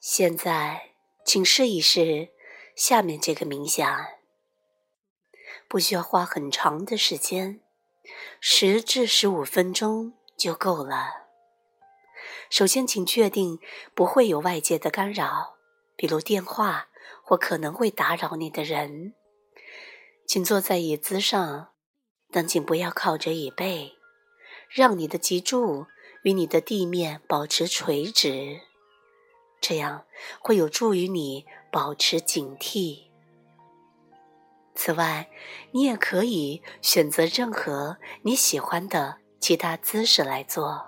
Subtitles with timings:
[0.00, 0.92] 现在，
[1.24, 2.28] 请试一试
[2.76, 4.06] 下面这个冥想，
[5.66, 7.60] 不需要花很长的时间，
[8.40, 11.26] 十至十五分钟就够了。
[12.48, 13.58] 首先，请确定
[13.92, 15.56] 不会有外界的干扰，
[15.96, 16.88] 比如电话
[17.24, 19.14] 或可能会打扰你的人。
[20.28, 21.72] 请坐在椅子上，
[22.30, 23.94] 但请不要靠着椅背，
[24.70, 25.86] 让你的脊柱
[26.22, 28.60] 与你的地面保持垂直，
[29.60, 30.04] 这样
[30.40, 33.08] 会有助于你保持警惕。
[34.74, 35.28] 此外，
[35.72, 40.86] 你也可以选择任何你喜欢的其他姿势来做。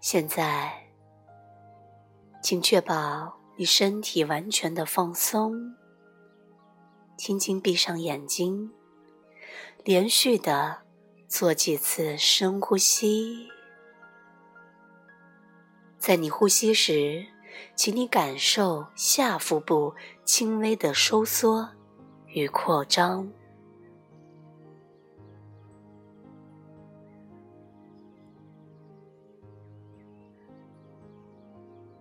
[0.00, 0.88] 现在，
[2.42, 5.74] 请确保你身体完全的放松，
[7.16, 8.70] 轻轻闭上眼睛，
[9.84, 10.82] 连续的
[11.28, 13.48] 做几次深呼吸。
[16.02, 17.24] 在你呼吸时，
[17.76, 21.68] 请你感受下腹部轻微的收缩
[22.26, 23.30] 与扩张。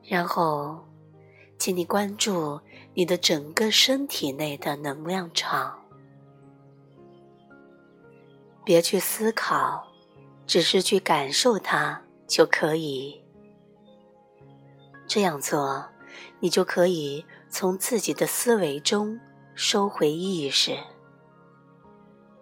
[0.01, 0.83] 然后，
[1.59, 2.59] 请你关注
[2.95, 5.79] 你的整个身体内的能量场，
[8.65, 9.87] 别去思考，
[10.47, 13.20] 只是去感受它就可以。
[15.13, 15.85] 这样做，
[16.39, 19.19] 你就可以从自己的思维中
[19.53, 20.77] 收回意识。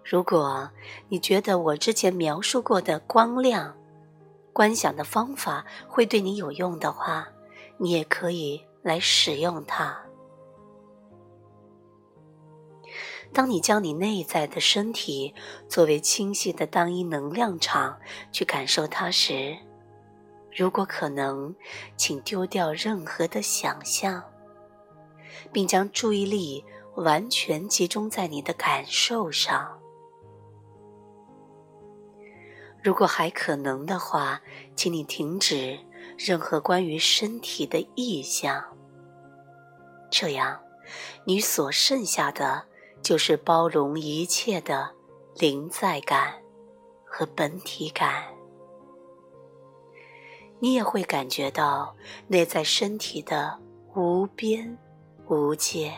[0.04, 0.70] 如果
[1.08, 3.76] 你觉得我之前描述过的光亮
[4.54, 7.28] 观想的方法会对你有用的话，
[7.80, 10.00] 你也可以来使用它。
[13.34, 15.34] 当你将你内在的身体
[15.68, 18.00] 作为清晰的单一能量场
[18.32, 19.58] 去感受它时，
[20.56, 21.56] 如果可能，
[21.96, 24.24] 请丢掉任何的想象，
[25.52, 26.64] 并将注意力
[26.96, 29.80] 完全集中在你的感受上。
[32.84, 34.42] 如果还可能的话，
[34.76, 35.80] 请你停止。
[36.18, 38.62] 任何关于身体的意象，
[40.12, 40.60] 这样，
[41.24, 42.66] 你所剩下的
[43.02, 44.94] 就是包容一切的
[45.36, 46.34] 临在感
[47.06, 48.26] 和本体感。
[50.60, 51.96] 你也会感觉到
[52.28, 53.60] 内在身体的
[53.96, 54.78] 无边
[55.28, 55.94] 无界。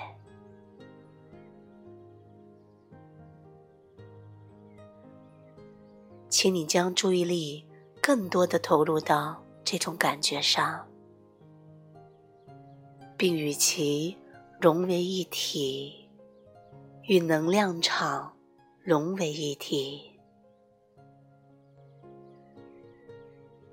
[6.30, 7.66] 请你将注意力
[8.02, 9.42] 更多的投入到。
[9.64, 10.86] 这种感觉上，
[13.16, 14.18] 并与其
[14.60, 16.10] 融为一体，
[17.04, 18.36] 与能量场
[18.82, 20.20] 融为一体，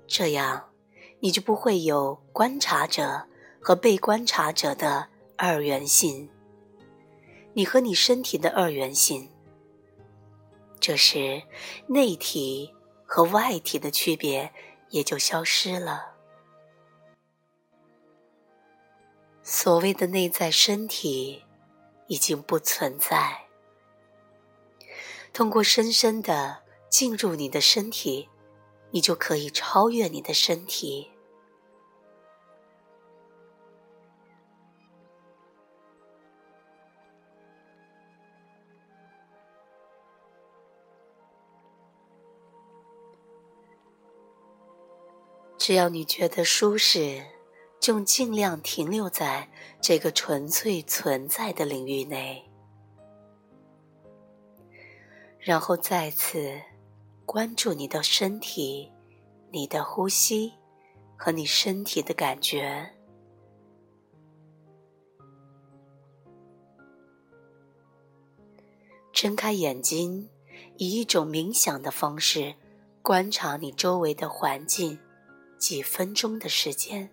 [0.07, 0.68] 这样
[1.19, 3.27] 你就不会有观察者
[3.59, 6.29] 和被观察者的二元性，
[7.53, 9.29] 你和你身体的二元性，
[10.79, 11.43] 这时
[11.87, 12.73] 内体
[13.05, 14.51] 和外体的区别。
[14.91, 16.15] 也就消失了。
[19.43, 21.43] 所谓的内在身体
[22.07, 23.45] 已经不存在。
[25.31, 28.27] 通过深深的进入你的身体，
[28.91, 31.11] 你就可以超越你的身体。
[45.57, 47.23] 只要你觉得舒适，
[47.79, 52.49] 就尽量停留在这个纯粹存在的领域内，
[55.37, 56.59] 然后再次
[57.31, 58.91] 关注你的身体、
[59.51, 60.51] 你的呼吸
[61.15, 62.91] 和你身体的感觉。
[69.13, 70.27] 睁开眼睛，
[70.77, 72.55] 以一种冥想的方式
[73.03, 74.99] 观察你周围的环境。
[75.59, 77.11] 几分钟的时间，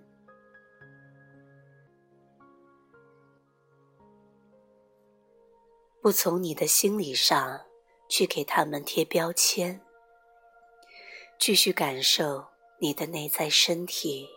[6.00, 7.60] 不从你的心理上
[8.08, 9.82] 去给他们贴标签，
[11.38, 12.46] 继续感受
[12.78, 14.35] 你的内在身体。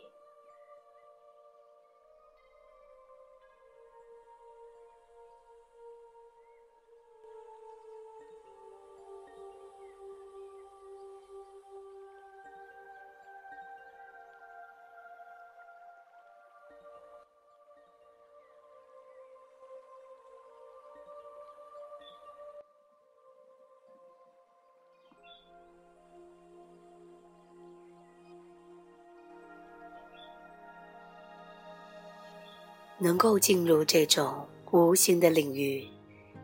[33.00, 35.88] 能够进入这种无形的领域，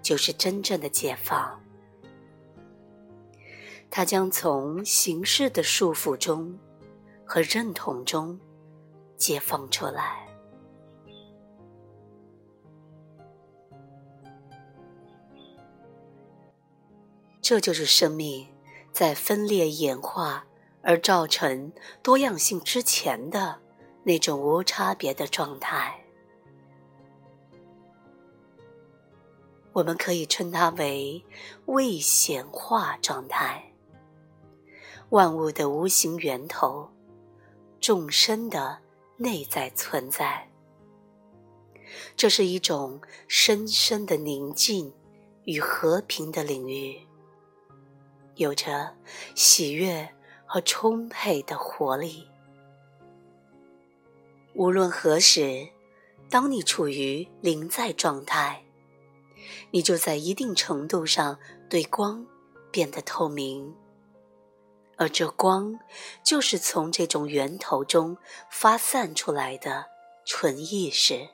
[0.01, 1.61] 就是真正的解放。
[3.91, 6.57] 它将从形式的束缚中
[7.25, 8.39] 和认同中
[9.17, 10.27] 解放出来。
[17.41, 18.47] 这就是生命
[18.91, 20.47] 在分裂演化
[20.81, 21.71] 而造成
[22.01, 23.59] 多样性之前的
[24.03, 26.04] 那种无差别的状态。
[29.75, 31.21] 我们可以称它为
[31.65, 33.73] 未显化状态。
[35.09, 36.89] 万物的无形源头，
[37.81, 38.79] 众生的
[39.17, 40.49] 内在存在，
[42.15, 44.93] 这是一种深深的宁静
[45.43, 46.97] 与和平的领域，
[48.35, 48.95] 有着
[49.35, 50.09] 喜悦
[50.45, 52.29] 和充沛的活力。
[54.53, 55.67] 无论何时，
[56.29, 58.64] 当你处于临在状态。
[59.71, 62.25] 你就在一定程度上对光
[62.71, 63.75] 变得透明，
[64.97, 65.79] 而这光
[66.23, 68.17] 就是从这种源头中
[68.49, 69.85] 发散出来的
[70.25, 71.29] 纯意识。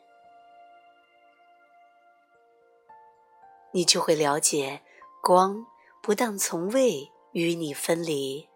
[3.74, 4.82] 你就会了解，
[5.22, 5.66] 光
[6.02, 8.50] 不但从未与你分离，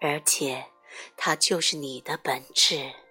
[0.00, 0.66] 而且
[1.16, 3.01] 它就是你的本质。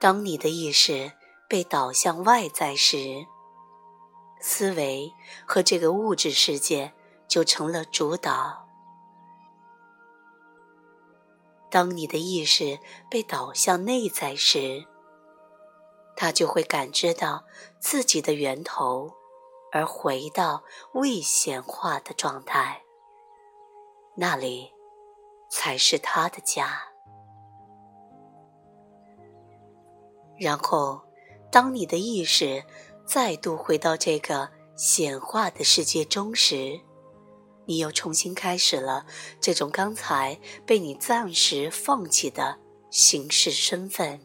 [0.00, 1.12] 当你的意识
[1.46, 3.26] 被导向外在时，
[4.40, 5.12] 思维
[5.46, 6.94] 和这个物质世界
[7.28, 8.66] 就成了主导；
[11.70, 12.78] 当你的意识
[13.10, 14.86] 被导向内在时，
[16.16, 17.44] 他就会感知到
[17.78, 19.12] 自己的源头，
[19.70, 20.64] 而回到
[20.94, 22.84] 未显化的状态，
[24.14, 24.72] 那里
[25.50, 26.89] 才是他的家。
[30.40, 30.98] 然后，
[31.52, 32.64] 当你的意识
[33.04, 36.80] 再度回到这个显化的世界中时，
[37.66, 39.04] 你又重新开始了
[39.38, 42.58] 这种刚才被你暂时放弃的
[42.90, 44.18] 形式身份。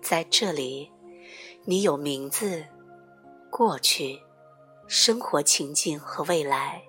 [0.00, 0.90] 在这里，
[1.66, 2.64] 你有名字、
[3.50, 4.18] 过去、
[4.88, 6.82] 生活情境和未来，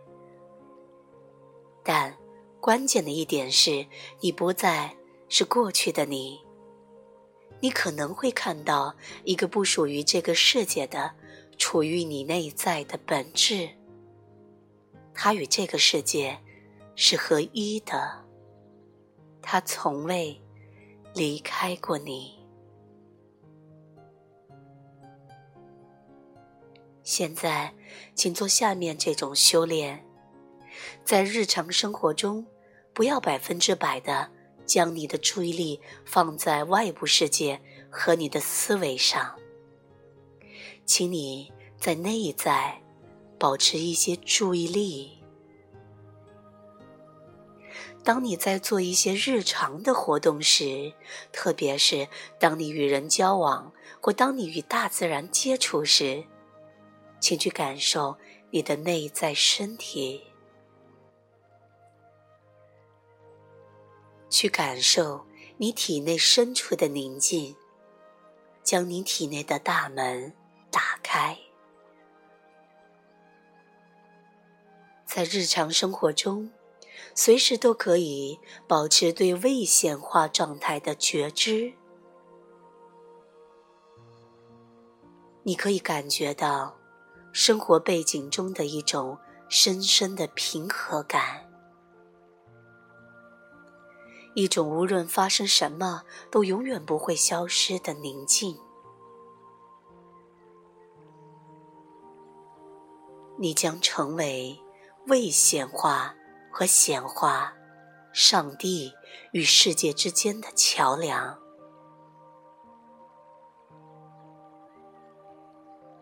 [1.84, 2.18] 但
[2.62, 3.86] 关键的一点是
[4.22, 4.96] 你不再
[5.28, 6.47] 是过去的你。
[7.60, 11.12] 你可能会看到一个不属于这个世界的、
[11.58, 13.70] 处于你内在的本质。
[15.14, 16.38] 它与这个世界
[16.96, 18.24] 是合一的，
[19.42, 20.40] 它从未
[21.16, 22.38] 离开过你。
[27.04, 27.74] 现在，
[28.14, 30.06] 请做下面这种修炼：
[31.04, 32.46] 在日常生活中，
[32.94, 34.30] 不要百分之百的。
[34.68, 37.60] 将你的注意力放在外部世界
[37.90, 39.36] 和你的思维上，
[40.86, 42.84] 请你在内在
[43.40, 45.14] 保持一些注意力。
[48.04, 50.94] 当你在做一些日常的活动时，
[51.32, 52.08] 特别是
[52.40, 56.24] 当你与人交往或当你与大自然接触时，
[57.20, 58.18] 请去感受
[58.52, 60.27] 你的内在身体。
[64.30, 65.26] 去感受
[65.58, 67.56] 你体内深处的宁静，
[68.64, 70.34] 将你体内的大门
[70.70, 71.38] 打开。
[75.06, 76.52] 在日常生活中，
[77.16, 81.74] 随时都可以保持对未显化状态的觉知。
[85.44, 86.78] 你可以感觉到
[87.32, 89.18] 生活背景中的一种
[89.48, 91.47] 深深的平和感。
[94.38, 98.56] 一种无论发生什么都永远不会消失的宁静。
[103.40, 104.64] 你将成为
[105.08, 106.14] 未显化
[106.52, 107.52] 和显化、
[108.14, 108.94] 上帝
[109.32, 111.40] 与世界之间的桥梁。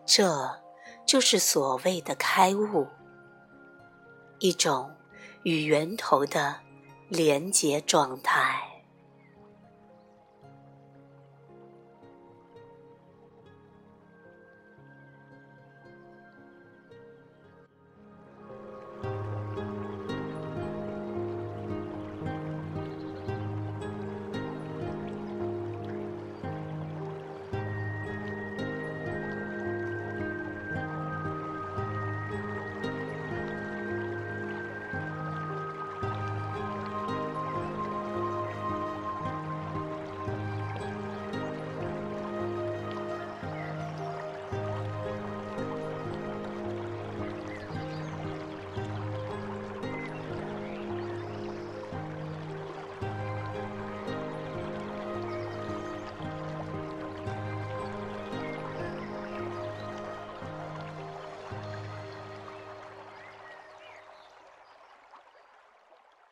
[0.04, 0.60] 这
[1.06, 2.86] 就是所谓的开悟，
[4.40, 4.94] 一种
[5.42, 6.65] 与源头的。
[7.08, 8.65] 连接状态。